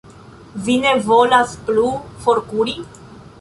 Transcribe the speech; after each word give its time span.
Vi 0.69 0.77
ne 0.85 0.93
volas 1.09 1.53
plu 1.69 1.85
forkuri? 2.25 2.75